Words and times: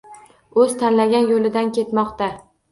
Oʻz 0.63 0.73
tanlagan 0.79 1.29
yoʻlidan 1.35 1.71
ketmoqda 1.79 2.35